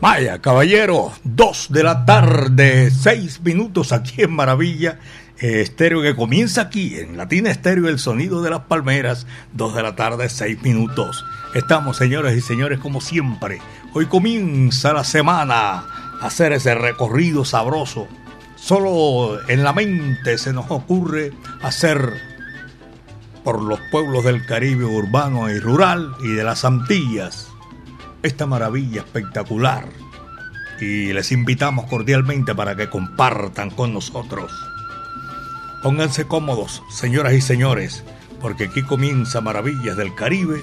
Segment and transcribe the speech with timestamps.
[0.00, 4.98] Vaya, caballero, 2 de la tarde, 6 minutos aquí en Maravilla
[5.38, 9.82] eh, Estéreo que comienza aquí en Latina Estéreo, el sonido de las palmeras, 2 de
[9.82, 11.26] la tarde, 6 minutos.
[11.54, 13.58] Estamos, señores y señores, como siempre.
[13.92, 15.84] Hoy comienza la semana
[16.22, 18.08] hacer ese recorrido sabroso.
[18.56, 22.14] Solo en la mente se nos ocurre hacer
[23.44, 27.49] por los pueblos del Caribe urbano y rural y de las Antillas
[28.22, 29.86] esta maravilla espectacular.
[30.80, 34.50] Y les invitamos cordialmente para que compartan con nosotros
[35.82, 38.04] Pónganse cómodos, señoras y señores,
[38.42, 40.62] porque aquí comienza Maravillas del Caribe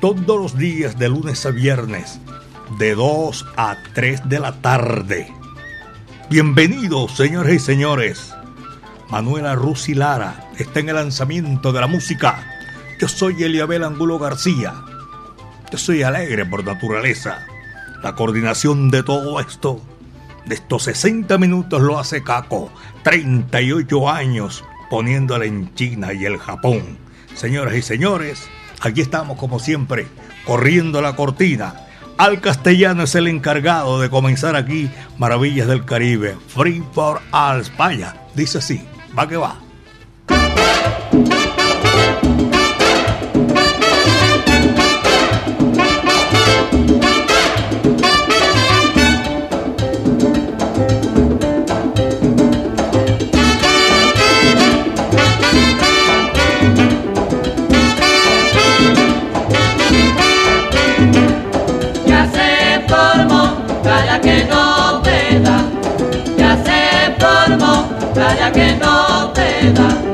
[0.00, 2.18] todos los días de lunes a viernes,
[2.76, 5.32] de 2 a 3 de la tarde.
[6.30, 8.34] Bienvenidos, señores y señores.
[9.08, 12.44] Manuela Rusi Lara está en el lanzamiento de la música.
[12.98, 14.74] Yo soy Eliabel Angulo García.
[15.76, 17.46] Soy alegre por naturaleza.
[18.02, 19.80] La coordinación de todo esto
[20.46, 22.70] de estos 60 minutos lo hace Caco,
[23.02, 26.98] 38 años poniéndole en China y el Japón.
[27.34, 28.48] Señoras y señores,
[28.80, 30.06] aquí estamos como siempre,
[30.44, 31.86] corriendo la cortina.
[32.18, 36.36] Al castellano es el encargado de comenzar aquí Maravillas del Caribe.
[36.48, 38.14] Free for all España.
[38.36, 38.86] Dice así,
[39.18, 39.63] va que va.
[69.64, 70.13] soledad.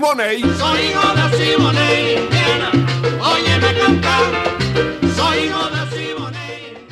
[0.00, 0.40] Siboney.
[0.40, 2.70] Soy hijo de Siboney, Indiana.
[3.20, 4.32] Óyeme cantar.
[5.14, 6.86] Soy hijo de Siboney,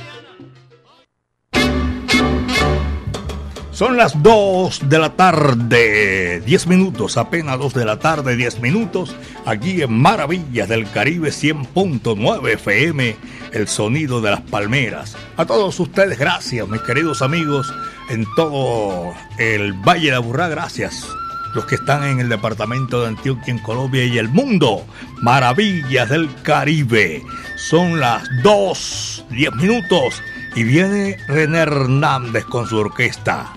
[3.73, 9.17] Son las 2 de la tarde, 10 minutos, apenas 2 de la tarde, 10 minutos,
[9.47, 13.17] aquí en Maravillas del Caribe 100.9 FM,
[13.53, 15.17] el sonido de las palmeras.
[15.39, 17.73] A todos ustedes, gracias, mis queridos amigos,
[18.11, 21.07] en todo el Valle de Aburrá, gracias
[21.55, 24.85] los que están en el departamento de Antioquia en Colombia y el mundo.
[25.23, 27.23] Maravillas del Caribe.
[27.57, 30.23] Son las 2, 10 minutos
[30.55, 33.53] y viene René Hernández con su orquesta.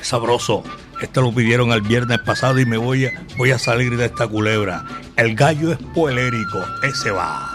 [0.00, 0.62] sabroso.
[1.00, 4.26] Esto lo pidieron el viernes pasado y me voy a, voy a salir de esta
[4.26, 4.84] culebra.
[5.16, 7.52] El gallo es poelérico, ese va.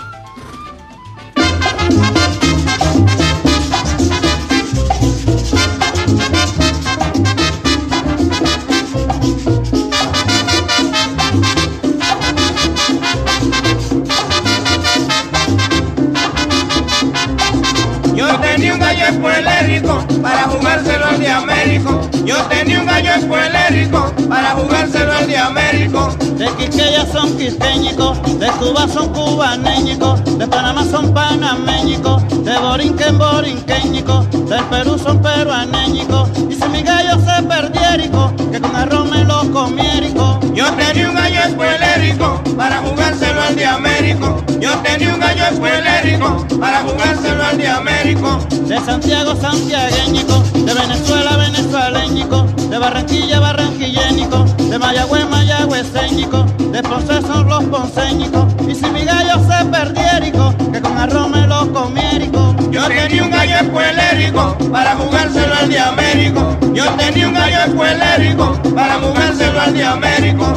[27.21, 34.97] Son quisqueñicos, de Cuba son cubaneñicos, de Panamá son panameñicos, de Borinquen borinqueñicos, del Perú
[34.97, 36.29] son peruaneñicos.
[36.49, 40.39] Y si mi gallo se perdiérico, que con arroz me lo comiérico.
[40.53, 44.43] Yo tenía un gallo escuelérico para jugárselo al de Américo.
[44.59, 48.39] Yo tenía un gallo escuelérico para jugárselo al de Américo.
[48.67, 57.49] De Santiago santiagueñico, de Venezuela venezualeñico, de Barranquilla barranquillénico, de Mayagüez mayagüeseñico, de Ponce son
[57.49, 58.45] los ponceñicos.
[58.65, 62.55] Y si mi gallo se perdiérico, que con arroz me lo comiérico.
[62.71, 66.57] Yo tenía un gallo escuelérico para jugárselo al de Américo.
[66.73, 70.53] Yo tenía un gallo escuelérico para jugárselo al de Américo.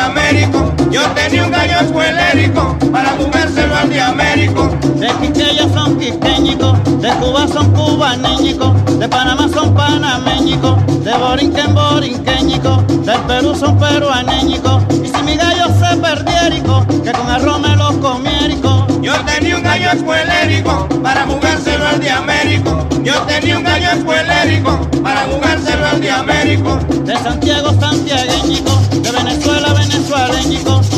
[0.00, 0.72] Américo.
[0.90, 4.68] Yo tenía un gallo escuelérico para jugárselo al de Américo.
[4.96, 12.86] De Quiqueya son quisqueñicos, de Cuba son cubaneñicos, de Panamá son panameñicos, de Borinquen borinqueñicos,
[13.06, 14.82] del Perú son peruaneñicos.
[15.02, 18.86] Y si mi gallo se perdiérico, que con arroz me lo comiérico.
[19.00, 22.86] Yo tenía un gallo escuelérico para jugárselo al de Américo.
[23.02, 26.78] Yo tenía un gallo escuelérico para jugárselo al de Américo.
[27.04, 28.70] De Santiago santiagueñico,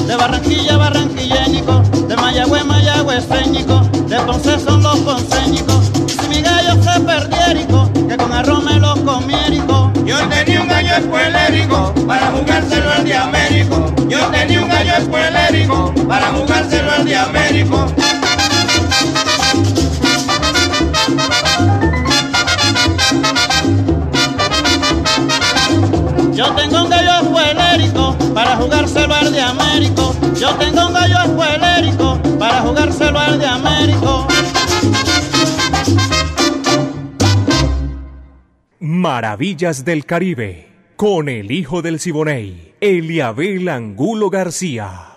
[0.06, 5.90] de Barranquilla barranquillénico, de Mayagüez mayagüeseñico, de Ponce son los ponceñicos.
[6.06, 9.90] Y si mi gallo se perdiérico, que con arroz me lo comiérico.
[10.04, 13.94] Yo tenía un gallo escuelérico para jugárselo al de Américo.
[14.08, 17.86] Yo tenía un gallo escuelérico para jugárselo al de Américo.
[29.52, 30.14] Américo.
[30.34, 34.26] Yo tengo un gallo escuelérico para jugárselo al de Américo.
[38.80, 45.11] Maravillas del Caribe, con el hijo del Siboney, Eliabel Angulo García.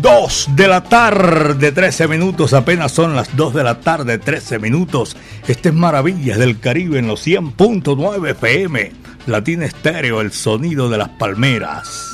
[0.00, 5.14] Dos de la tarde, 13 minutos, apenas son las 2 de la tarde, 13 minutos.
[5.46, 8.92] Este es Maravillas del Caribe en los 100.9 FM,
[9.26, 12.08] Latina Estéreo, el sonido de las palmeras.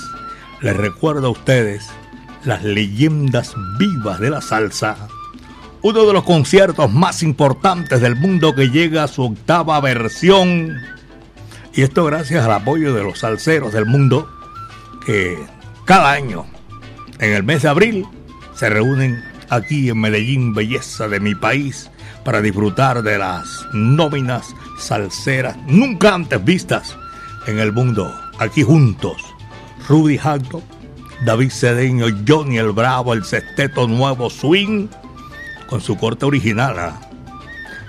[0.63, 1.87] Les recuerdo a ustedes
[2.45, 4.97] las leyendas vivas de la salsa.
[5.83, 10.77] Uno de los conciertos más importantes del mundo que llega a su octava versión.
[11.73, 14.29] Y esto gracias al apoyo de los salseros del mundo
[15.05, 15.39] que
[15.85, 16.47] cada año
[17.19, 18.07] en el mes de abril
[18.55, 21.91] se reúnen aquí en Medellín, belleza de mi país,
[22.25, 26.97] para disfrutar de las nóminas salseras nunca antes vistas
[27.47, 29.17] en el mundo, aquí juntos.
[29.89, 30.63] Rudy Hagdo,
[31.25, 34.89] David Cedeño, Johnny el Bravo, el Sexteto Nuevo Swing,
[35.69, 36.95] con su corte original.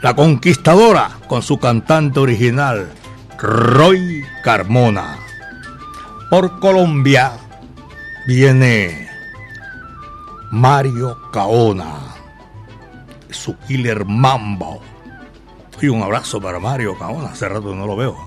[0.01, 2.87] La Conquistadora, con su cantante original,
[3.39, 5.17] Roy Carmona.
[6.29, 7.31] Por Colombia
[8.27, 9.06] viene
[10.51, 12.15] Mario Caona,
[13.29, 14.81] su killer Mambo.
[15.81, 18.17] Y un abrazo para Mario Caona, hace rato no lo veo.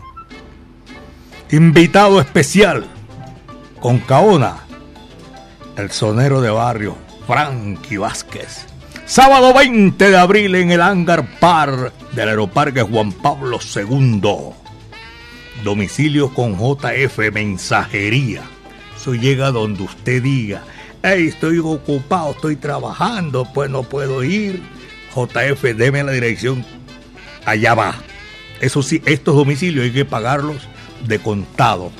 [1.51, 2.87] Invitado especial
[3.81, 4.59] con Caona,
[5.77, 6.95] el sonero de barrio,
[7.27, 8.67] Frankie Vázquez.
[9.07, 14.21] Sábado 20 de abril en el Hangar Par del Aeroparque Juan Pablo II.
[15.65, 18.43] Domicilio con JF Mensajería.
[18.95, 20.63] Eso llega donde usted diga
[21.03, 24.63] hey, estoy ocupado, estoy trabajando, pues no puedo ir.
[25.15, 26.65] JF, deme la dirección,
[27.45, 27.95] allá va.
[28.61, 30.69] Eso sí, estos domicilios hay que pagarlos
[31.07, 31.91] de contado,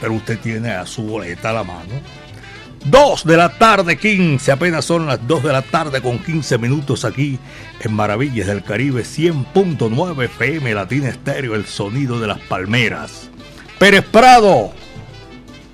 [0.00, 1.92] pero usted tiene a su boleta a la mano.
[2.86, 7.04] 2 de la tarde, 15, apenas son las 2 de la tarde con 15 minutos
[7.04, 7.38] aquí
[7.80, 13.28] en Maravillas del Caribe 100.9 FM Latina Estéreo, el sonido de las palmeras.
[13.78, 14.72] Pérez Prado,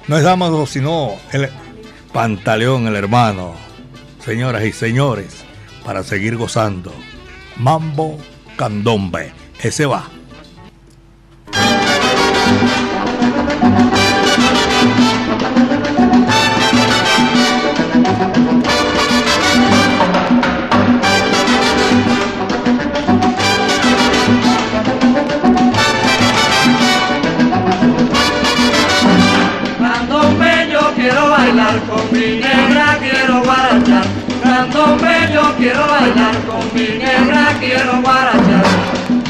[0.08, 1.48] no es Dámaso, sino el,
[2.16, 3.52] Pantaleón el hermano,
[4.24, 5.44] señoras y señores,
[5.84, 6.90] para seguir gozando.
[7.56, 8.16] Mambo
[8.56, 10.08] Candombe, ese va.
[31.36, 34.04] bailar con mi negra, quiero guarachar.
[34.42, 38.64] Candombe yo quiero bailar con mi negra, quiero guarachar.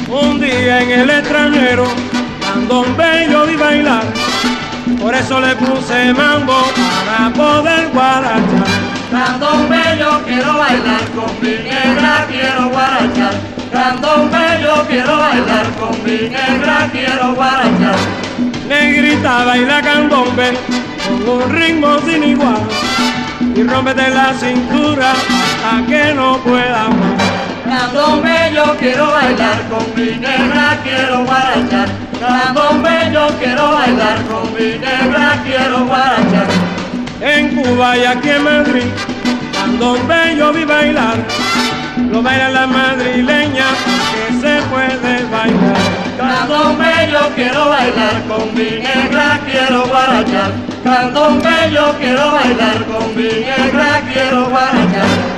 [0.09, 1.87] Un día en el extranjero,
[2.41, 4.05] candombe yo vi bailar.
[5.01, 6.59] Por eso le puse mambo
[7.07, 8.71] para poder guarachar.
[9.11, 13.35] Candombe yo quiero bailar con mi negra, quiero guarachar.
[13.73, 17.97] Candombe yo quiero bailar con mi negra, quiero guarachar.
[18.69, 20.53] Negrita baila candombe
[21.07, 22.63] con un ritmo sin igual
[23.55, 27.23] y rómpete la cintura a que no pueda más.
[27.65, 31.89] Candombe yo quiero bailar, con mi negra quiero guarachar.
[32.21, 36.47] Candombe yo quiero bailar, con mi negra quiero guarachar.
[37.21, 38.85] En Cuba y aquí en Madrid,
[39.53, 41.17] candombe yo vi bailar,
[42.11, 43.67] lo baila la madrileña
[44.13, 45.77] que se puede bailar.
[46.19, 50.76] Candombe yo quiero bailar, con mi negra quiero guarachar.
[50.87, 55.37] Candombe yo quiero bailar, con mi negra quiero guarachar.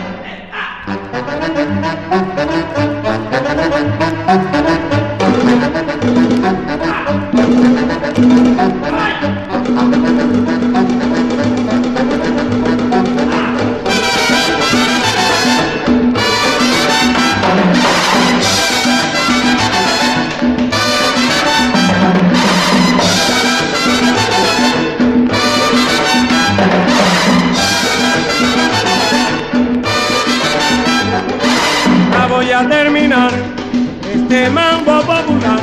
[34.51, 35.61] Mambo popular.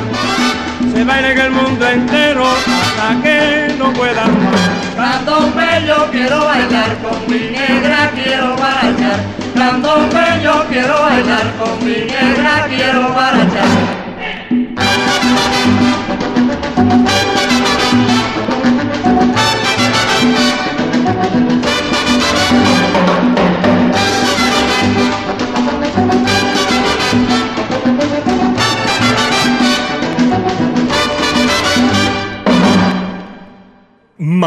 [0.92, 4.66] Se baila en el mundo entero hasta que no pueda más.
[4.96, 9.20] Candombe yo quiero bailar, con mi negra quiero guarachar.
[9.54, 12.35] Candombe yo quiero bailar, con mi negra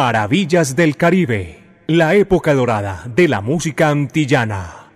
[0.10, 4.90] Maravillas del Caribe, la época dorada de la música antillana.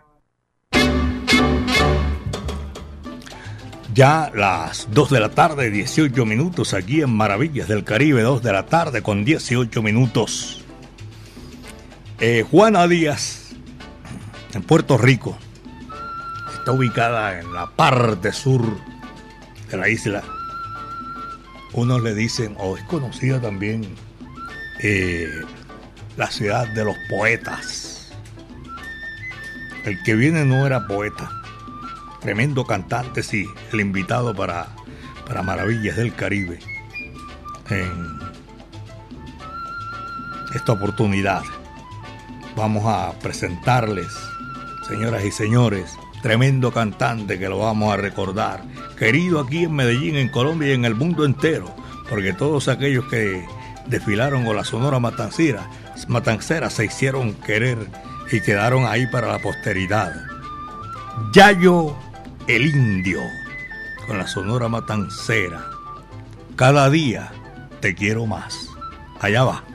[3.93, 8.53] Ya las 2 de la tarde, 18 minutos, aquí en Maravillas del Caribe, 2 de
[8.53, 10.65] la tarde con 18 minutos.
[12.19, 13.51] Eh, Juana Díaz,
[14.55, 15.37] en Puerto Rico,
[16.55, 18.65] está ubicada en la parte sur
[19.69, 20.23] de la isla.
[21.73, 23.95] Unos le dicen, o es conocida también,
[24.83, 25.41] eh,
[26.17, 28.11] la ciudad de los poetas.
[29.85, 31.29] El que viene no era poeta
[32.23, 34.67] tremendo cantante, sí, el invitado para,
[35.27, 36.57] para Maravillas del Caribe
[37.69, 38.19] en
[40.55, 41.43] esta oportunidad.
[42.55, 44.07] Vamos a presentarles,
[44.87, 48.63] señoras y señores, tremendo cantante que lo vamos a recordar,
[48.97, 51.75] querido aquí en Medellín, en Colombia y en el mundo entero,
[52.09, 53.45] porque todos aquellos que
[53.87, 55.69] desfilaron con la Sonora Matancera,
[56.07, 57.77] Matancera se hicieron querer
[58.31, 60.13] y quedaron ahí para la posteridad.
[61.33, 61.95] Yayo
[62.47, 63.21] el Indio,
[64.07, 65.65] con la Sonora Matancera.
[66.55, 67.31] Cada día
[67.79, 68.67] te quiero más.
[69.19, 69.72] Allá va.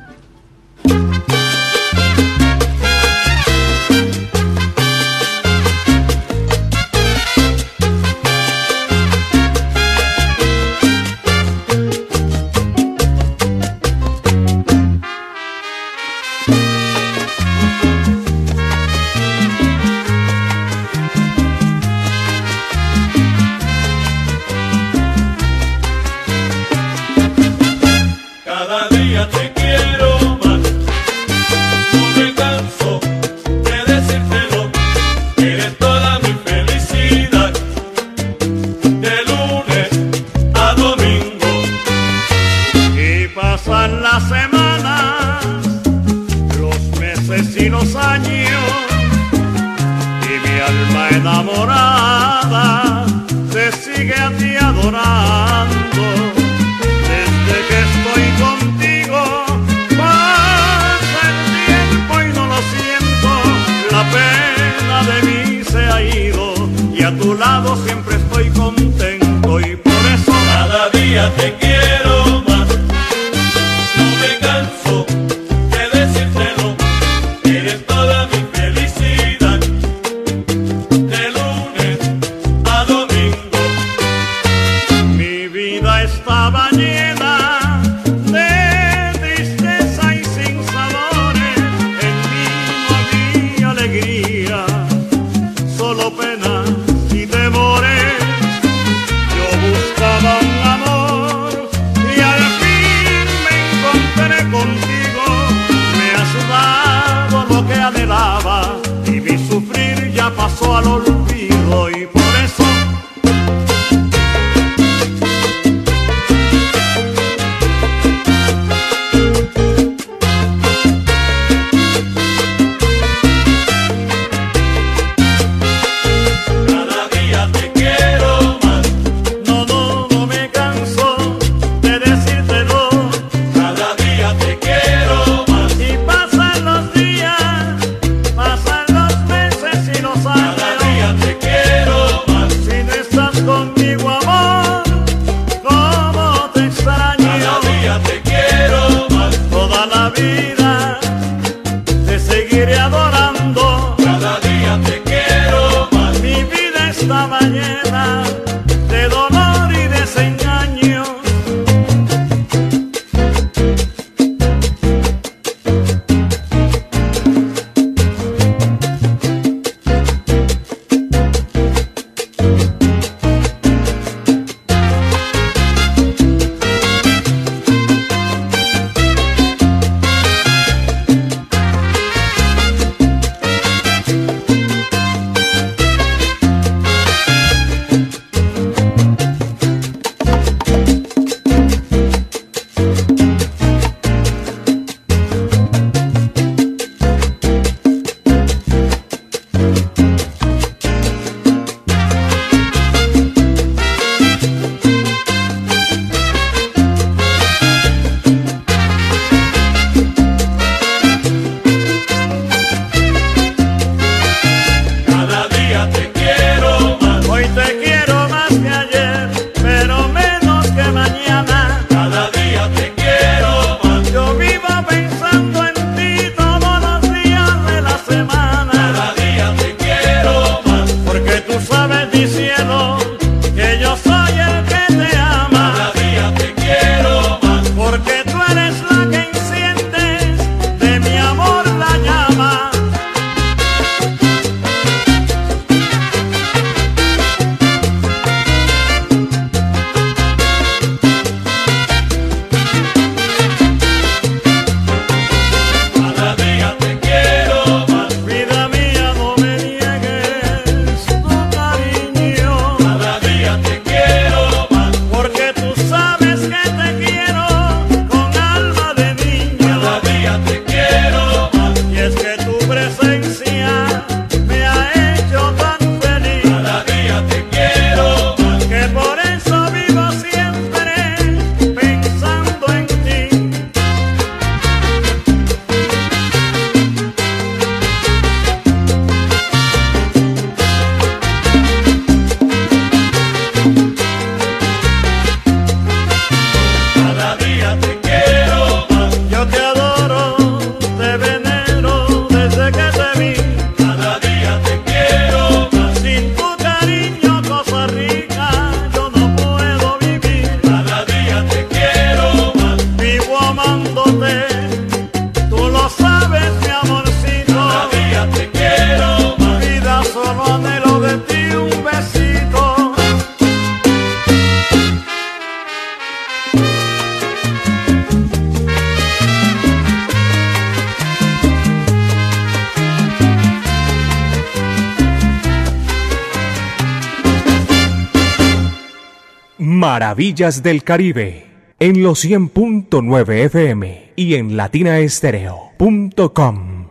[340.19, 341.47] Maravillas del Caribe
[341.78, 346.89] en los 100.9 FM y en latinaestereo.com.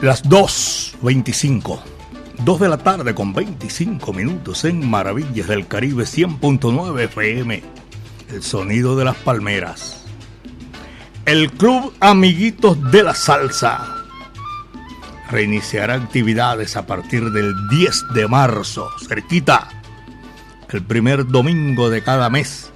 [0.00, 1.78] Las 2.25.
[2.44, 7.62] 2 de la tarde con 25 minutos en Maravillas del Caribe 100.9 FM.
[8.32, 10.06] El sonido de las palmeras.
[11.24, 13.94] El Club Amiguitos de la Salsa
[15.30, 19.83] reiniciará actividades a partir del 10 de marzo, cerquita,
[20.74, 22.72] el primer domingo de cada mes,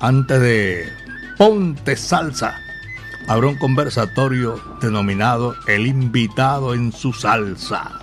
[0.00, 0.92] antes de
[1.38, 2.58] Ponte Salsa.
[3.28, 8.00] Habrá un conversatorio denominado El invitado en su salsa.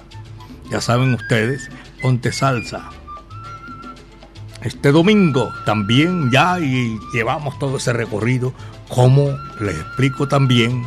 [0.72, 1.70] Ya saben ustedes,
[2.02, 2.90] Ponte Salsa.
[4.62, 8.54] Este domingo también ya y llevamos todo ese recorrido,
[8.88, 10.84] como les explico también,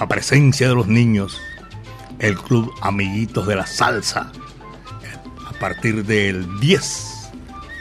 [0.00, 1.38] la presencia de los niños
[2.20, 4.32] el Club Amiguitos de la Salsa
[5.46, 7.17] a partir del 10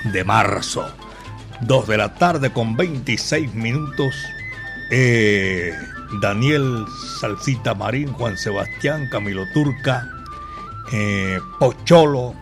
[0.06, 0.88] de marzo.
[1.62, 4.16] 2 de la tarde con 26 minutos.
[4.92, 5.74] Eh,
[6.22, 6.86] Daniel
[7.20, 10.08] Salsita Marín, Juan Sebastián, Camilo Turca,
[10.92, 12.36] eh, Pocholo.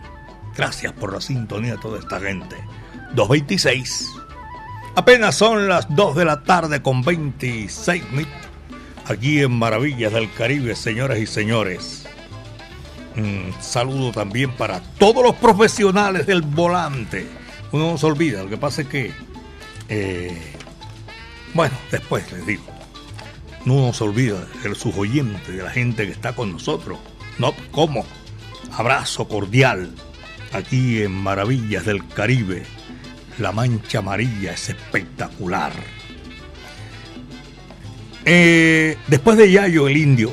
[0.56, 2.56] Gracias por la sintonía de toda esta gente.
[3.14, 4.06] 2.26.
[4.94, 8.46] Apenas son las 2 de la tarde con 26 minutos
[9.08, 12.06] aquí en Maravillas del Caribe, señoras y señores.
[13.16, 17.26] Un saludo también para todos los profesionales del volante.
[17.76, 19.12] Uno no se olvida, lo que pasa es que,
[19.90, 20.34] eh,
[21.52, 22.64] bueno, después les digo,
[23.66, 26.98] no nos olvida de sus oyentes, de la gente que está con nosotros.
[27.38, 28.06] No, ¿cómo?
[28.72, 29.94] Abrazo cordial
[30.52, 32.62] aquí en Maravillas del Caribe.
[33.38, 35.74] La mancha amarilla es espectacular.
[38.24, 40.32] Eh, después de Yayo el Indio,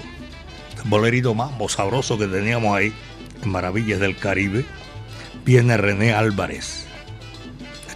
[0.82, 2.94] el bolerito mambo sabroso que teníamos ahí,
[3.44, 4.64] en Maravillas del Caribe,
[5.44, 6.88] viene René Álvarez.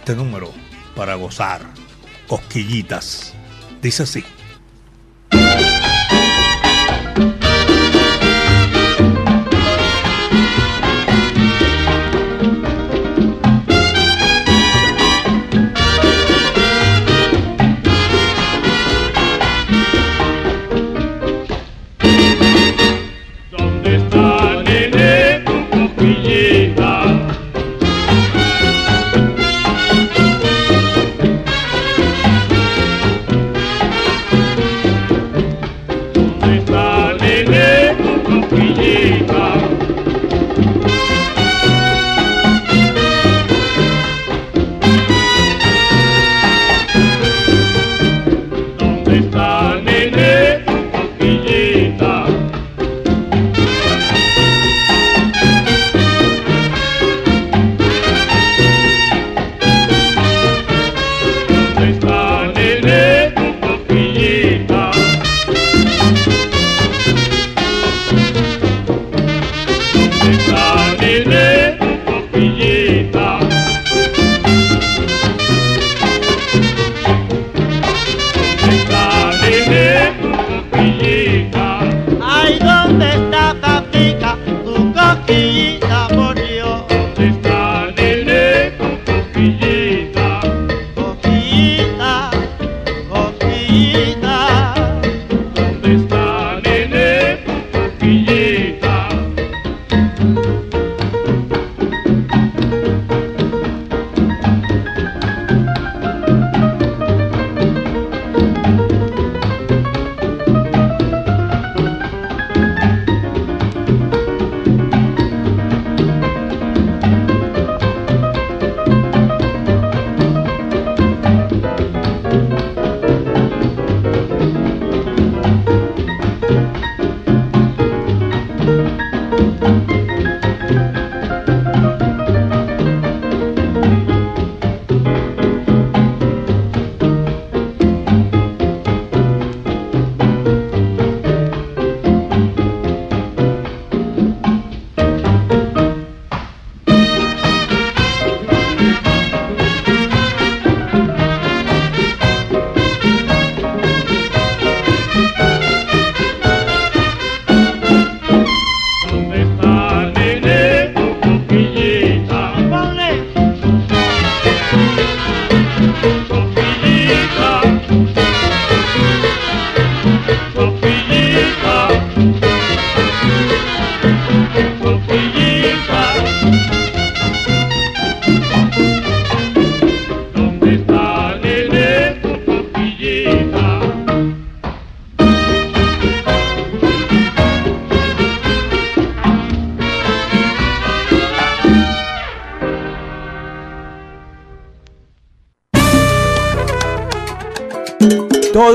[0.08, 0.50] Este número
[0.96, 1.60] para gozar,
[2.28, 3.34] cosquillitas,
[3.82, 4.24] dice así.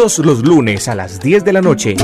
[0.04, 1.96] Todos los lunes a las 10 de la noche.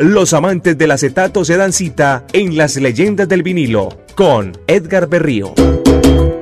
[0.00, 5.52] Los amantes del acetato se dan cita en las leyendas del vinilo con Edgar Berrío.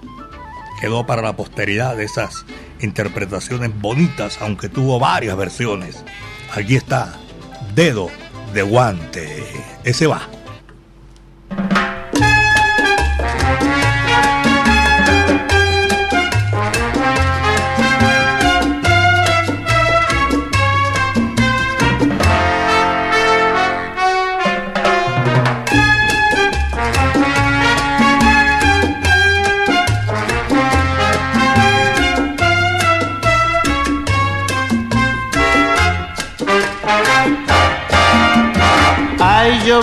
[0.84, 2.44] Quedó para la posteridad de esas
[2.78, 6.04] interpretaciones bonitas, aunque tuvo varias versiones.
[6.52, 7.14] Aquí está,
[7.74, 8.10] Dedo
[8.52, 9.42] de Guante.
[9.82, 10.28] Ese va.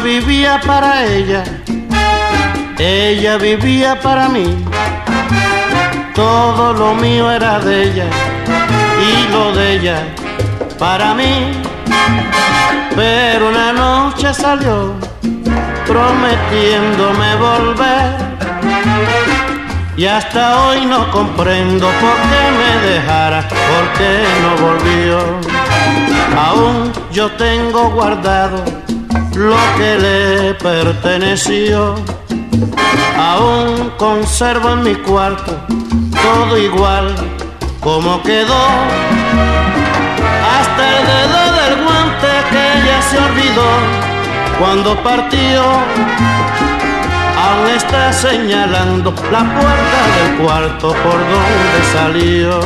[0.02, 1.44] Vivía para ella,
[2.78, 4.66] ella vivía para mí.
[6.16, 8.06] Todo lo mío era de ella
[9.00, 10.04] y lo de ella
[10.80, 11.52] para mí.
[12.96, 14.94] Pero una noche salió
[15.86, 18.32] prometiéndome volver.
[19.96, 25.20] Y hasta hoy no comprendo por qué me dejara, por qué no volvió.
[26.36, 28.81] Aún yo tengo guardado
[29.36, 31.96] lo que le perteneció.
[33.18, 35.58] Aún conservo en mi cuarto
[36.12, 37.16] todo igual
[37.80, 38.64] como quedó.
[40.58, 43.70] Hasta el dedo del guante que ella se olvidó
[44.60, 45.64] cuando partió.
[47.44, 52.60] Aún está señalando la puerta del cuarto por donde salió.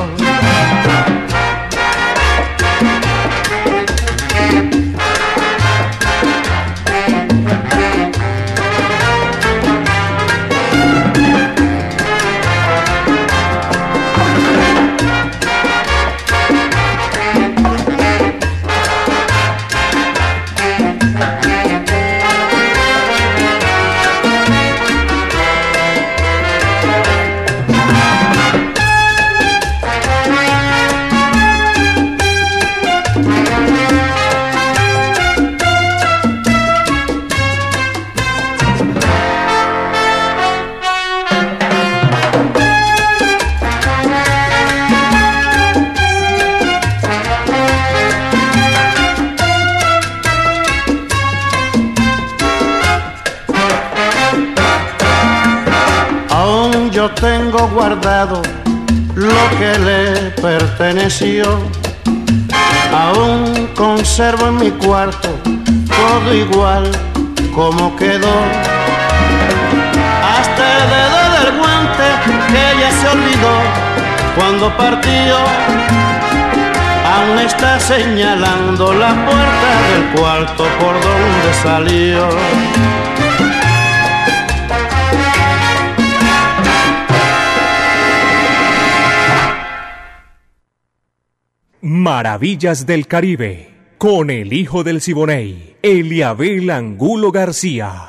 [57.75, 58.41] Guardado
[59.15, 61.43] lo que le perteneció.
[62.93, 65.29] Aún conservo en mi cuarto
[65.99, 66.89] todo igual
[67.53, 68.35] como quedó.
[70.35, 72.07] Hasta el dedo del guante
[72.47, 73.55] que ella se olvidó
[74.37, 75.35] cuando partió.
[77.13, 83.04] Aún está señalando la puerta del cuarto por donde salió.
[91.87, 98.07] Maravillas del Caribe, con el hijo del Siboney, Eliabel Angulo García.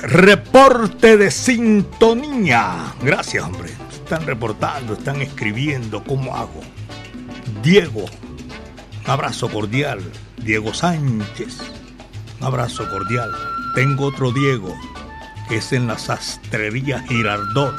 [0.00, 2.94] Reporte de sintonía.
[3.02, 3.68] Gracias, hombre.
[3.92, 6.02] Están reportando, están escribiendo.
[6.02, 6.62] ¿Cómo hago?
[7.62, 8.06] Diego,
[9.04, 10.00] un abrazo cordial.
[10.42, 11.58] Diego Sánchez,
[12.40, 13.30] un abrazo cordial.
[13.74, 14.74] Tengo otro Diego,
[15.50, 17.74] que es en la sastrería Girardot,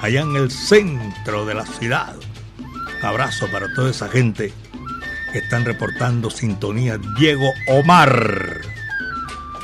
[0.00, 2.14] allá en el centro de la ciudad.
[3.00, 4.52] Un abrazo para toda esa gente
[5.32, 6.98] que están reportando sintonía.
[7.18, 8.60] Diego Omar.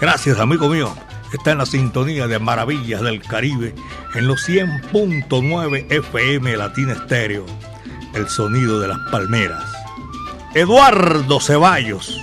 [0.00, 0.94] Gracias, amigo mío.
[1.32, 3.74] Está en la sintonía de Maravillas del Caribe
[4.14, 7.44] en los 100.9 FM Latina Estéreo.
[8.14, 9.64] El sonido de las palmeras.
[10.54, 12.18] Eduardo Ceballos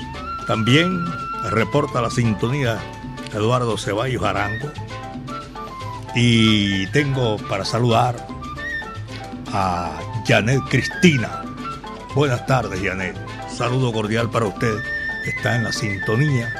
[0.47, 1.05] también
[1.51, 2.79] reporta la sintonía
[3.33, 4.71] Eduardo Ceballos Arango.
[6.15, 8.15] Y tengo para saludar
[9.51, 9.91] a
[10.27, 11.43] Janet Cristina.
[12.15, 13.15] Buenas tardes, Janet.
[13.49, 14.75] Saludo cordial para usted.
[15.25, 16.53] Está en la sintonía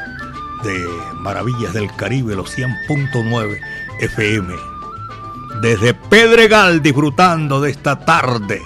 [0.63, 0.73] de
[1.19, 3.59] Maravillas del Caribe, los 100.9
[3.99, 4.53] FM.
[5.61, 8.61] Desde Pedregal disfrutando de esta tarde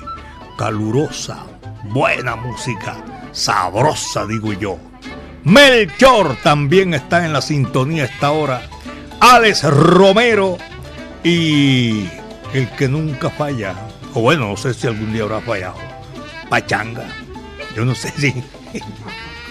[0.58, 1.46] calurosa,
[1.84, 2.98] buena música,
[3.32, 4.78] sabrosa digo yo.
[5.44, 8.62] Melchor también está en la sintonía a esta hora.
[9.20, 10.58] Alex Romero
[11.24, 12.10] y
[12.54, 13.76] el que nunca falla,
[14.14, 15.76] o bueno, no sé si algún día habrá fallado,
[16.50, 17.06] Pachanga.
[17.76, 18.34] Yo no sé si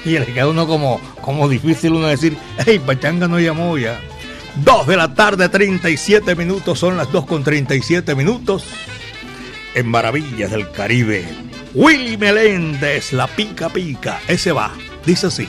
[0.06, 4.00] y le queda uno como, como difícil uno decir, hey, Pachanga no llamó ya.
[4.64, 8.64] 2 de la tarde, 37 minutos, son las 2 con 37 minutos.
[9.74, 11.26] En Maravillas del Caribe,
[11.74, 14.72] Willy Meléndez, la pica pica, ese va,
[15.04, 15.48] dice así.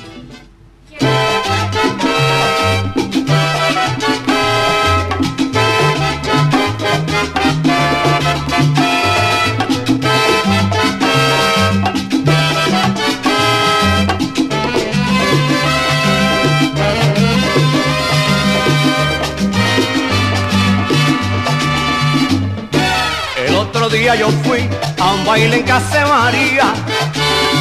[24.16, 26.74] Yo fui a un baile en Casa María.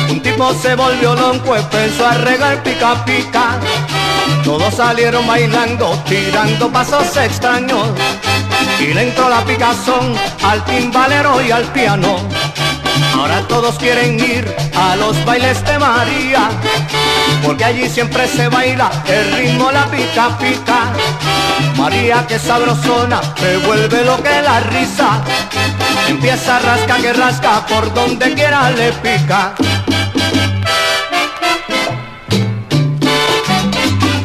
[0.09, 3.59] Un tipo se volvió loco empezó a regar pica pica.
[4.44, 7.88] Todos salieron bailando, tirando pasos extraños.
[8.78, 12.18] Y le entró la picazón al timbalero y al piano.
[13.14, 16.48] Ahora todos quieren ir a los bailes de María,
[17.44, 20.92] porque allí siempre se baila el ritmo la pica pica.
[21.77, 23.21] María que sabrosona,
[23.66, 25.23] vuelve lo que la risa.
[26.09, 29.55] Empieza a rasca que rasca por donde quiera le pica.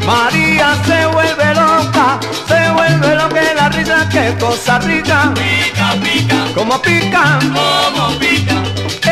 [0.06, 5.34] María se vuelve loca, se vuelve lo que la risa, que cosa rica.
[5.34, 8.56] Pica, pica, como pica, como pica.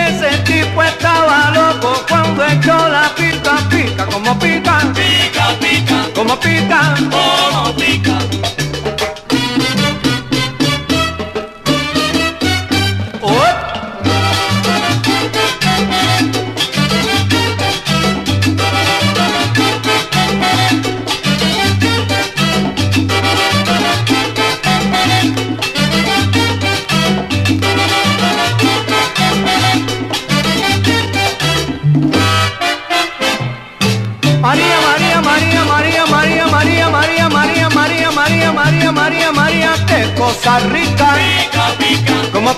[0.07, 4.79] Ese tipo estaba loco cuando echó la pica, pica, como pica.
[4.93, 8.48] Pica, pica, como pica, como pica.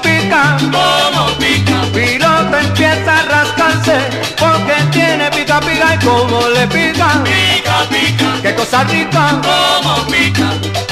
[0.01, 1.81] Pica, como pica.
[1.93, 3.97] Piloto empieza a rascarse
[4.37, 10.90] porque tiene pica pica y como le pica, pica, pica, qué cosa rica, como pica.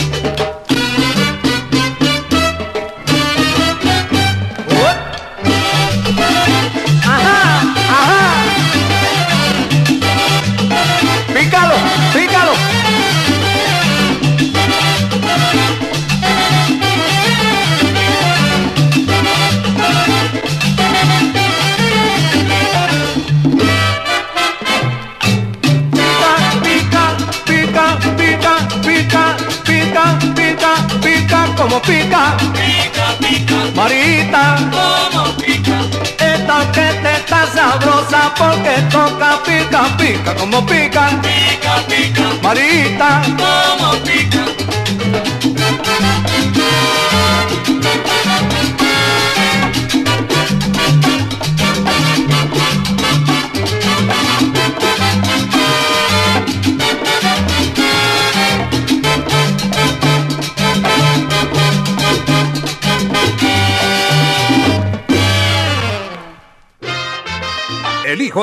[31.70, 35.82] Como pica, pica, pica, Marita, como pica,
[36.18, 43.69] esta que te está sabrosa porque toca pica, pica, como pica, pica, pica, Marita, como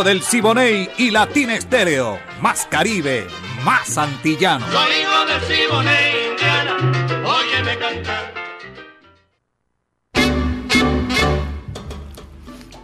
[0.04, 2.18] del Siboney y Latina Estéreo.
[2.40, 3.26] Más Caribe,
[3.64, 4.66] más antillano.
[4.70, 6.76] Soy hijo del Siboney, Indiana,
[7.24, 8.34] óyeme cantar.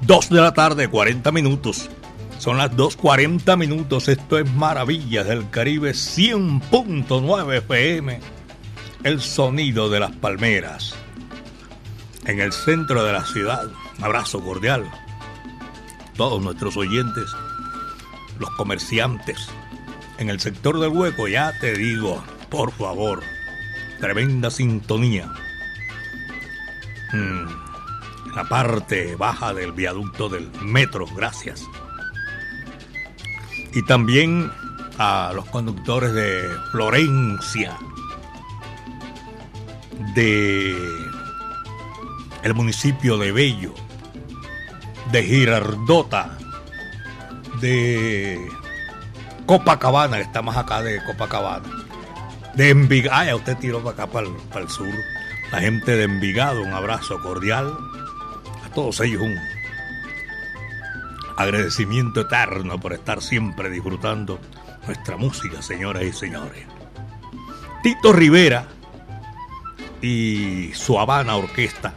[0.01, 1.89] Dos de la tarde, 40 minutos.
[2.39, 4.09] Son las 2.40 minutos.
[4.09, 8.21] Esto es Maravillas del Caribe 100.9 FM.
[9.05, 10.95] El sonido de las palmeras.
[12.27, 13.67] En el centro de la ciudad.
[13.99, 14.91] Un abrazo cordial.
[16.17, 17.31] Todos nuestros oyentes.
[18.39, 19.49] Los comerciantes.
[20.19, 23.23] En el sector del hueco, ya te digo, por favor.
[24.01, 25.33] Tremenda sintonía.
[27.13, 27.47] Mm,
[28.27, 31.63] en la parte baja del viaducto del metro, gracias
[33.75, 34.51] y también
[34.99, 37.79] a los conductores de Florencia,
[40.15, 40.77] de
[42.43, 43.75] el municipio de Bello,
[45.13, 46.39] de Girardota,
[47.61, 48.41] de
[49.45, 51.69] Copacabana, que está más acá de Copacabana,
[52.55, 54.89] de Envigado, usted tiró para acá, para el, para el sur,
[55.53, 57.77] la gente de Envigado, un abrazo cordial,
[58.65, 59.37] a todos ellos un
[61.37, 64.41] agradecimiento eterno por estar siempre disfrutando
[64.87, 66.65] nuestra música, señoras y señores.
[67.83, 68.67] Tito Rivera
[70.01, 71.93] y su Habana Orquesta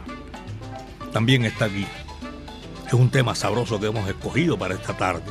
[1.12, 1.86] también está aquí.
[2.86, 5.22] Es un tema sabroso que hemos escogido para esta tarde.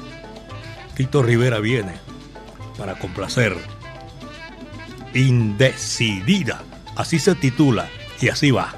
[0.96, 1.94] Tito Rivera viene
[2.78, 3.56] para complacer.
[5.14, 6.62] Indecidida.
[6.96, 7.88] Así se titula
[8.20, 8.74] y así va.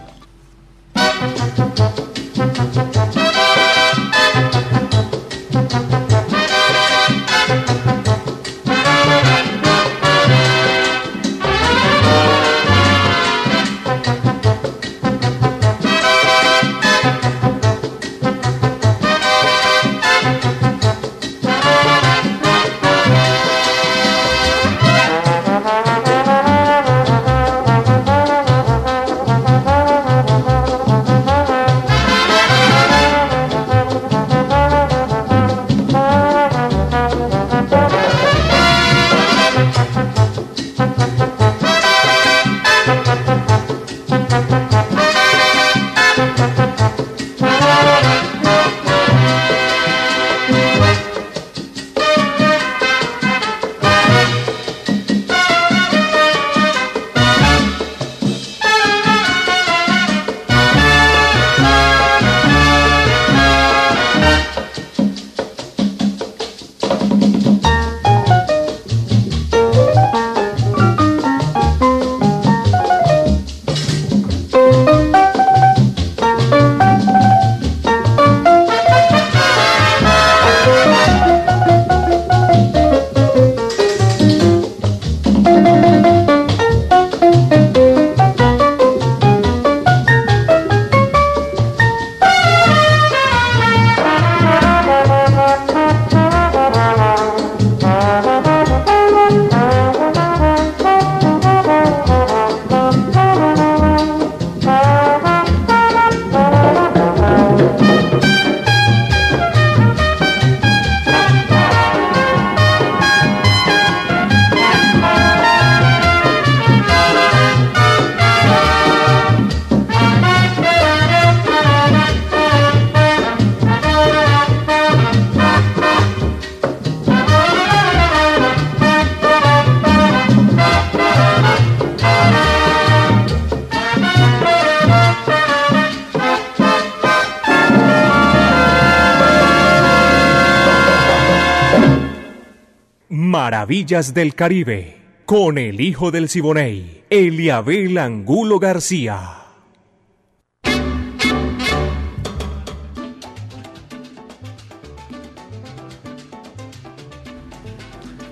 [143.87, 149.37] Maravillas del Caribe, con el hijo del Siboney, Eliabel Angulo García.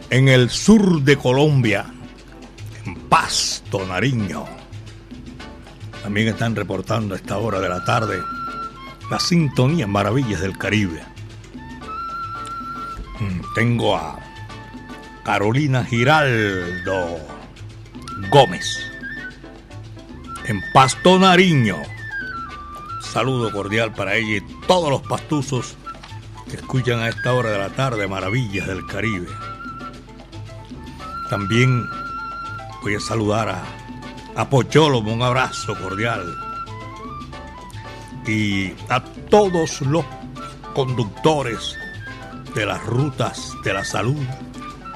[0.09, 1.85] En el sur de Colombia,
[2.85, 4.43] en Pasto, Nariño,
[6.03, 8.17] también están reportando a esta hora de la tarde
[9.09, 11.01] la sintonía Maravillas del Caribe.
[13.21, 14.24] Mm, Tengo a
[15.25, 17.17] Carolina Giraldo
[18.29, 18.79] Gómez
[20.45, 21.77] en Pasto Nariño.
[23.01, 25.77] Saludo cordial para ella y todos los pastuzos
[26.47, 29.27] que escuchan a esta hora de la tarde Maravillas del Caribe.
[31.31, 31.83] También
[32.83, 33.63] voy a saludar a,
[34.35, 36.23] a Pocholo, un abrazo cordial.
[38.27, 40.05] Y a todos los
[40.75, 41.75] conductores
[42.53, 44.23] de las rutas de la salud,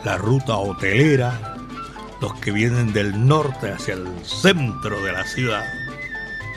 [0.03, 1.57] la ruta hotelera,
[2.21, 5.63] los que vienen del norte hacia el centro de la ciudad,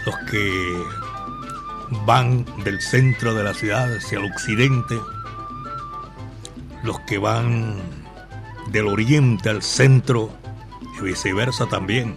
[0.04, 0.82] los que
[2.06, 4.98] van del centro de la ciudad hacia el occidente,
[6.82, 7.76] los que van
[8.70, 10.30] del oriente al centro
[10.98, 12.16] y viceversa también.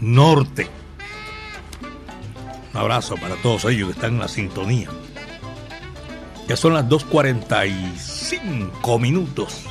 [0.00, 0.68] Norte.
[2.72, 4.88] Un abrazo para todos ellos que están en la sintonía.
[6.48, 6.88] Ya son las
[8.32, 9.66] 2.45 minutos.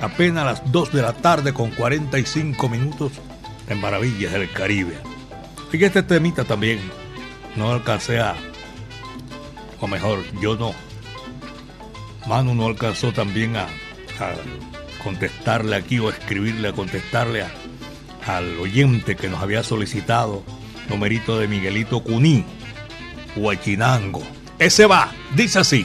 [0.00, 3.12] Apenas las 2 de la tarde con 45 minutos
[3.68, 4.96] en Maravillas del Caribe.
[5.72, 6.78] Y este temita también
[7.56, 8.34] no alcancé a,
[9.80, 10.74] o mejor, yo no.
[12.26, 13.66] Manu no alcanzó también a,
[15.02, 17.44] contestarle aquí o escribirle, a contestarle
[18.26, 20.42] al oyente que nos había solicitado,
[20.88, 22.44] numerito de Miguelito Cuní,
[23.36, 24.22] Huachinango.
[24.58, 25.84] Ese va, dice así.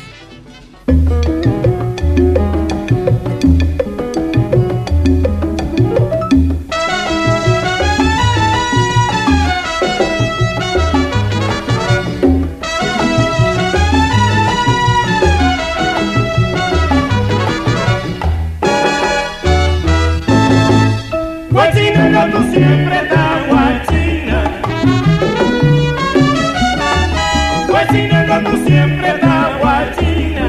[28.43, 30.45] Tú siempre estás guachina.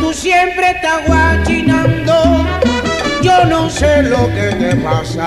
[0.00, 2.46] Tú siempre estás guachinando,
[3.22, 5.26] yo no sé lo que te pasa,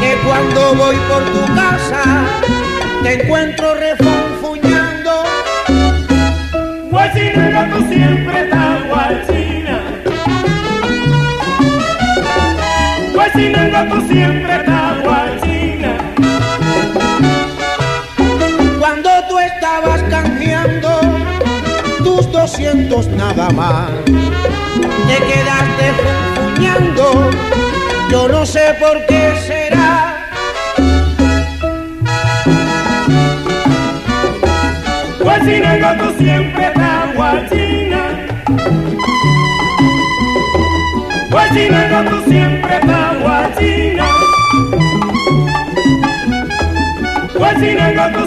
[0.00, 2.02] que cuando voy por tu casa
[3.02, 5.24] te encuentro refunfuñando.
[6.90, 9.82] Guachina, tú siempre estás guachina.
[13.14, 14.75] Guachina, tú siempre estás
[19.66, 21.00] estabas canjeando
[21.98, 27.30] tus 200 nada más, te quedaste funfuñando,
[28.10, 30.16] yo no sé por qué será.
[35.20, 38.02] Guachina, tú siempre estás guachina.
[41.30, 44.06] Guachina, tú siempre estás guachina.
[47.34, 48.06] Guachina, siempre estás guachina.
[48.06, 48.26] Guachina, tú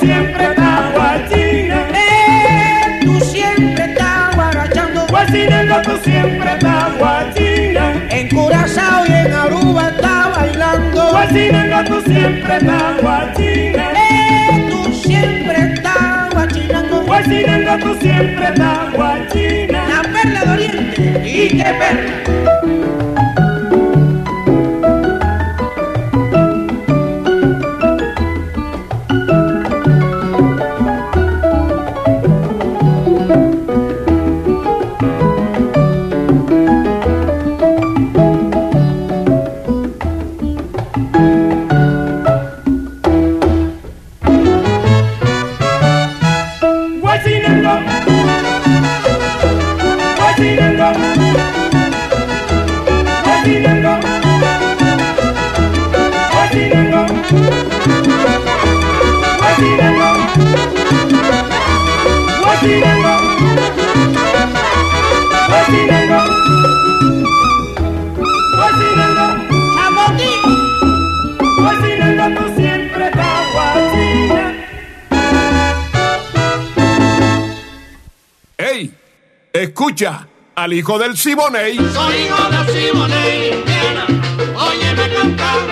[0.00, 1.88] siempre estás guachina.
[1.94, 8.06] Eh, tú siempre estás guarachando, Guachina, tú siempre estás guachina.
[8.10, 11.10] en Curazao y en Aruba está bailando.
[11.10, 13.92] Guachina, tú siempre estás guachina.
[13.92, 19.88] Eh, tú siempre estás guachinando, Guachina, tú siempre estás guachina.
[19.88, 22.57] la perla de Oriente, y qué perla.
[80.68, 81.76] Al hijo del Siboney.
[81.76, 84.06] Soy hijo de Simone Indiana,
[84.54, 85.66] óyeme cantar.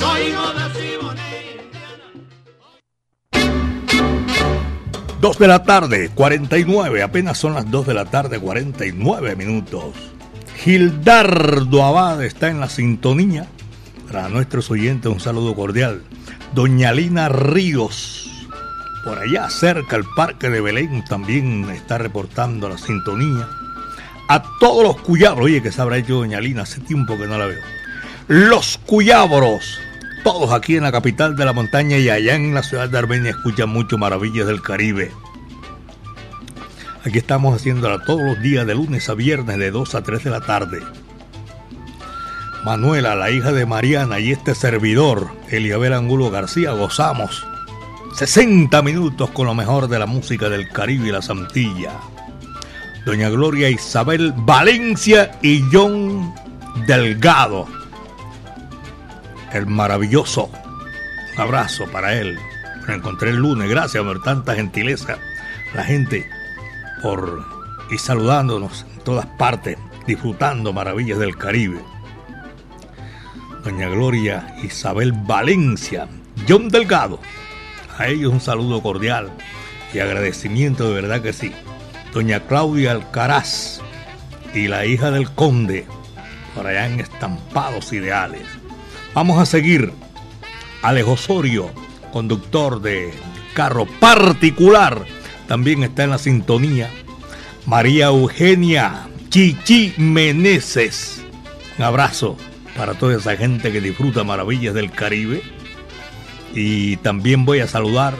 [0.00, 1.22] Soy hijo de Simone
[5.20, 9.92] Dos de la tarde, 49, apenas son las 2 de la tarde, 49 minutos.
[10.64, 13.46] Gildardo Abad está en la sintonía.
[14.06, 16.02] Para nuestros oyentes, un saludo cordial.
[16.54, 18.30] Doña Lina Ríos,
[19.04, 23.46] por allá cerca, el Parque de Belén, también está reportando la sintonía.
[24.28, 27.38] A todos los cuyabros, oye, que se habrá hecho Doña Lina, hace tiempo que no
[27.38, 27.62] la veo.
[28.28, 29.78] Los cuyabros,
[30.24, 33.30] todos aquí en la capital de la montaña y allá en la ciudad de Armenia
[33.30, 35.12] escuchan mucho Maravillas del Caribe.
[37.04, 40.30] Aquí estamos haciéndola todos los días de lunes a viernes de 2 a 3 de
[40.30, 40.82] la tarde.
[42.64, 47.46] Manuela, la hija de Mariana y este servidor, Eliabel Angulo García, gozamos
[48.16, 51.92] 60 minutos con lo mejor de la música del Caribe y la Santilla.
[53.06, 56.34] Doña Gloria Isabel Valencia y John
[56.88, 57.68] Delgado.
[59.52, 60.50] el maravilloso.
[61.36, 62.36] Un abrazo para él.
[62.84, 65.18] Lo encontré el lunes, gracias por tanta gentileza.
[65.72, 66.28] La gente
[67.00, 67.46] por
[67.92, 69.78] ir saludándonos en todas partes,
[70.08, 71.78] disfrutando maravillas del Caribe.
[73.62, 76.08] Doña Gloria Isabel Valencia,
[76.48, 77.20] John Delgado.
[77.98, 79.30] A ellos un saludo cordial
[79.94, 81.52] y agradecimiento de verdad que sí.
[82.16, 83.82] Doña Claudia Alcaraz
[84.54, 85.84] y la hija del conde,
[86.54, 88.40] por allá en estampados ideales.
[89.12, 89.92] Vamos a seguir.
[90.80, 91.70] Alejo Osorio,
[92.14, 93.12] conductor de
[93.52, 95.04] carro particular,
[95.46, 96.88] también está en la sintonía.
[97.66, 101.22] María Eugenia Chichi Meneses.
[101.76, 102.38] Un abrazo
[102.78, 105.42] para toda esa gente que disfruta maravillas del Caribe.
[106.54, 108.14] Y también voy a saludar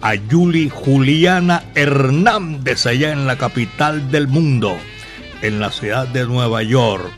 [0.00, 4.76] a Yuli Juliana Hernández allá en la capital del mundo,
[5.42, 7.10] en la ciudad de Nueva York.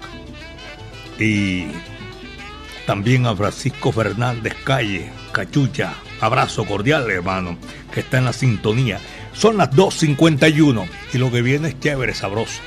[1.18, 1.66] Y
[2.86, 5.94] también a Francisco Fernández Calle, Cachucha.
[6.20, 7.56] Abrazo cordial, hermano,
[7.92, 9.00] que está en la sintonía.
[9.32, 12.60] Son las 2.51 y lo que viene es chévere, sabroso.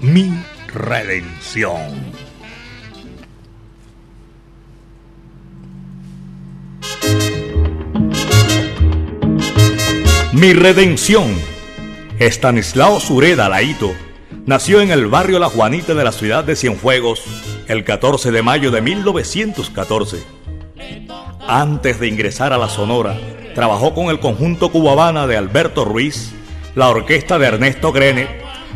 [0.00, 0.32] Mi
[0.72, 2.25] redención.
[10.36, 11.34] Mi redención.
[12.18, 13.94] Estanislao Sureda Laito
[14.44, 17.24] nació en el barrio La Juanita de la ciudad de Cienfuegos
[17.68, 20.22] el 14 de mayo de 1914.
[21.48, 23.18] Antes de ingresar a la Sonora,
[23.54, 26.32] trabajó con el conjunto cubabana de Alberto Ruiz,
[26.74, 28.28] la orquesta de Ernesto Grene,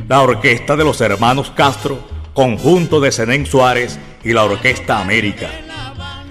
[0.09, 1.99] la orquesta de los hermanos Castro,
[2.33, 5.51] conjunto de Zenén Suárez y la orquesta América.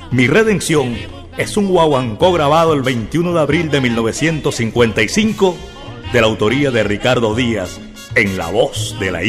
[0.09, 5.56] Mi redención es un guaguancó grabado el 21 de abril de 1955
[6.12, 7.80] de la autoría de Ricardo Díaz
[8.16, 9.24] en la voz de la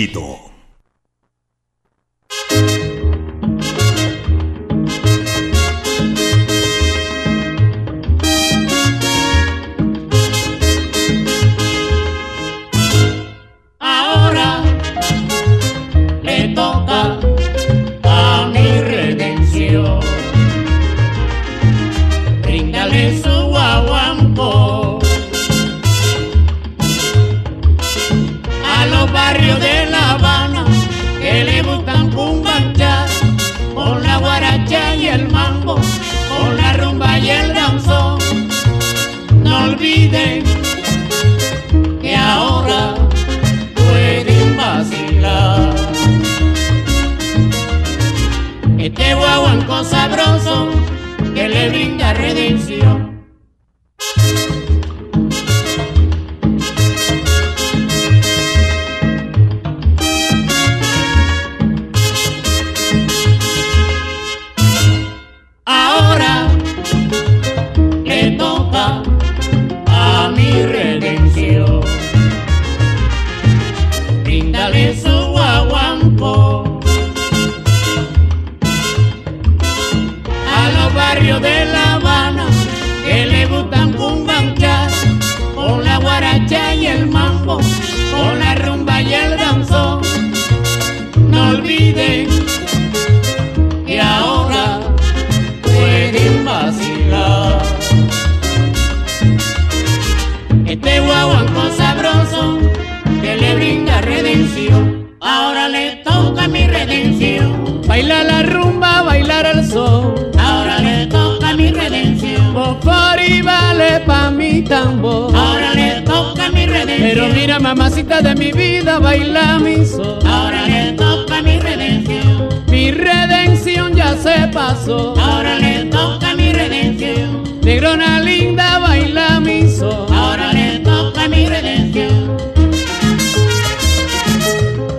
[114.71, 115.35] tambor.
[115.35, 117.09] Ahora le toca mi redención.
[117.09, 120.21] Pero mira, mamacita de mi vida, baila mi sol.
[120.25, 122.49] Ahora le toca mi redención.
[122.69, 125.15] Mi redención ya se pasó.
[125.19, 127.43] Ahora le toca mi redención.
[127.63, 130.07] Negrona linda, baila mi sol.
[130.15, 132.37] Ahora le toca mi redención.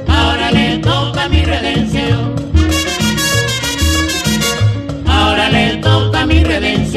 [0.08, 2.36] Ahora le toca mi redención.
[5.08, 6.91] Ahora le toca mi redención.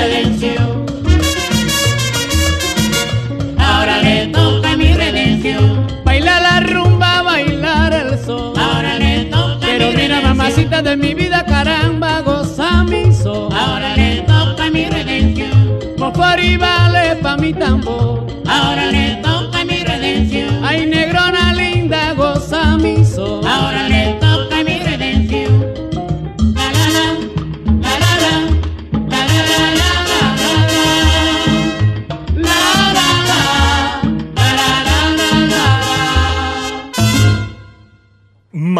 [0.00, 0.86] Redención.
[3.58, 5.86] Ahora le toca mi redención.
[6.04, 8.52] Baila la rumba, bailar el sol.
[8.56, 10.36] Ahora le toca Pero mi mira, redención.
[10.36, 13.52] mamacita de mi vida, caramba, goza mi sol.
[13.52, 15.58] Ahora le toca mi redención.
[16.42, 18.26] y vale pa' mi tambor.
[18.46, 19.37] Ahora le toca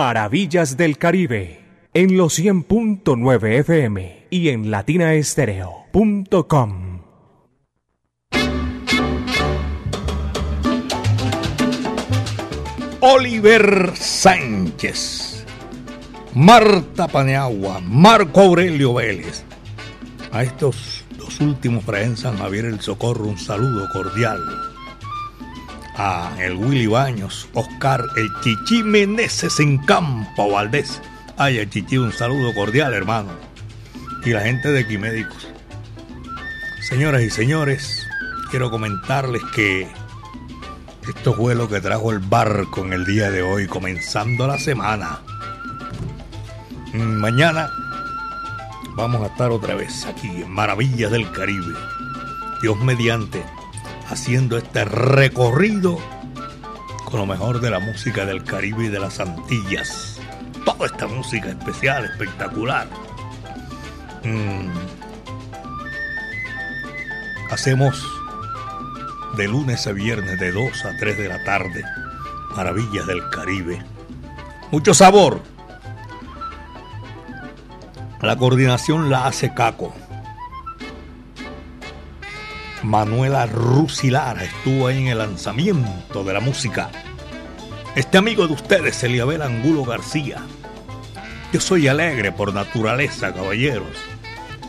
[0.08, 1.60] Maravillas del Caribe
[1.92, 7.02] en los 100.9 FM y en latinaestereo.com.
[13.00, 15.44] Oliver Sánchez,
[16.32, 19.44] Marta Paneagua, Marco Aurelio Vélez.
[20.32, 24.67] A estos dos últimos para en San Javier el Socorro un saludo cordial.
[25.98, 31.02] A el Willy Baños, Oscar, el Chichi Meneses en Campo Valdés.
[31.36, 33.30] Ay, el Chichi, un saludo cordial, hermano.
[34.24, 35.48] Y la gente de Equimédicos.
[36.88, 38.06] Señoras y señores,
[38.50, 39.88] quiero comentarles que
[41.08, 45.20] esto fue lo que trajo el barco en el día de hoy, comenzando la semana.
[46.92, 47.70] Mm, mañana
[48.94, 51.74] vamos a estar otra vez aquí en Maravillas del Caribe.
[52.62, 53.42] Dios mediante,
[54.08, 55.98] haciendo este recorrido
[57.04, 60.20] con lo mejor de la música del Caribe y de las Antillas.
[60.64, 62.86] Toda esta música especial, espectacular.
[64.24, 64.68] Mm.
[67.50, 68.06] Hacemos
[69.36, 71.82] de lunes a viernes de 2 a 3 de la tarde.
[72.54, 73.82] Maravillas del Caribe.
[74.70, 75.40] Mucho sabor.
[78.20, 79.94] La coordinación la hace Caco.
[82.82, 86.90] Manuela Rusilara estuvo ahí en el lanzamiento de la música.
[87.96, 90.42] Este amigo de ustedes, Eliabel Angulo García.
[91.52, 93.96] Yo soy alegre por naturaleza, caballeros.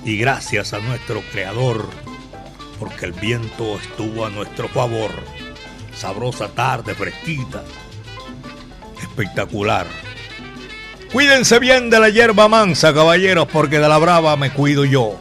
[0.03, 1.87] Y gracias a nuestro creador,
[2.79, 5.11] porque el viento estuvo a nuestro favor.
[5.95, 7.63] Sabrosa tarde, fresquita.
[9.01, 9.85] Espectacular.
[11.13, 15.19] Cuídense bien de la hierba mansa, caballeros, porque de la brava me cuido yo.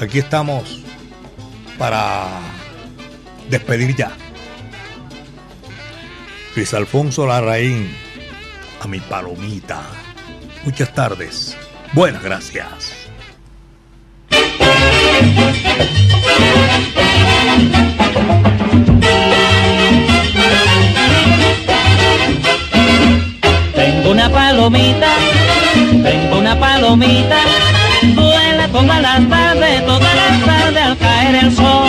[0.00, 0.87] Aquí estamos
[1.78, 2.26] para
[3.48, 4.10] despedir ya.
[6.54, 7.88] Luis Alfonso Larraín,
[8.80, 9.80] a mi palomita.
[10.64, 11.56] Muchas tardes.
[11.92, 12.94] Buenas gracias.
[23.74, 25.14] Tengo una palomita,
[26.02, 27.38] tengo una palomita,
[28.14, 30.57] vuela todas las tardes, todas las
[31.30, 31.88] caer el sol.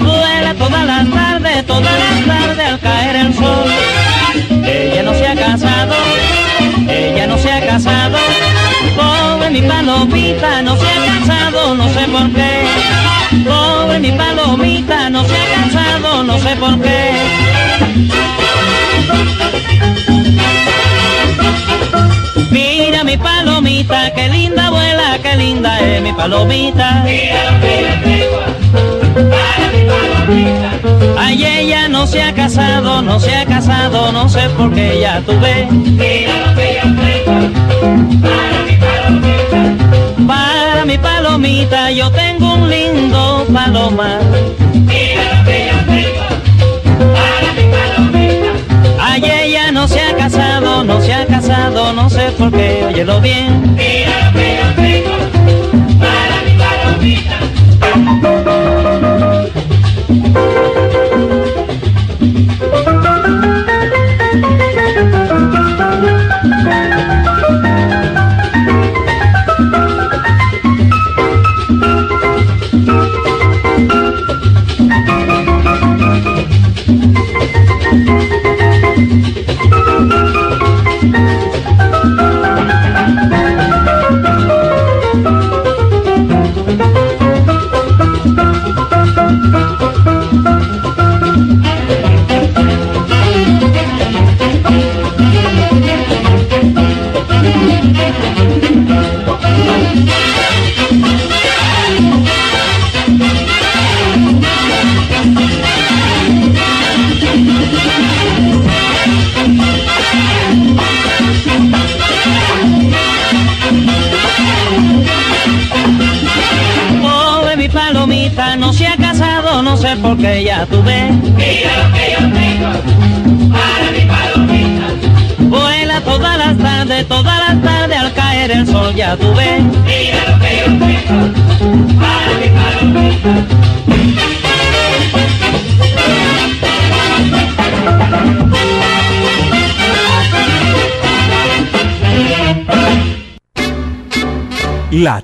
[0.00, 3.70] Vuela todas las tardes, todas las tardes al caer el sol.
[4.64, 5.94] Ella no se ha casado,
[6.88, 8.18] ella no se ha casado,
[8.96, 12.66] pobre mi palomita, no se ha casado, no sé por qué.
[13.44, 18.08] Pobre mi palomita, no se ha casado, no sé por qué.
[23.04, 27.02] Mi palomita, qué linda abuela, qué linda es mi palomita.
[27.04, 28.38] Mira lo que yo tengo
[29.30, 30.70] para mi palomita.
[31.18, 35.22] Ay, ella no se ha casado, no se ha casado, no sé por qué ya
[35.22, 35.68] tuve.
[35.70, 37.32] Mira lo que yo tengo
[38.20, 39.60] para mi palomita.
[40.26, 44.20] Para mi palomita yo tengo un lindo palomar.
[44.74, 46.26] Mira lo que yo tengo
[47.14, 48.50] para mi palomita.
[49.00, 50.57] Ay, ella no se ha casado,
[51.48, 53.74] casado, no sé por qué, óyelo bien.
[53.74, 55.16] Mira lo que yo tengo
[55.98, 57.38] para mi palomita.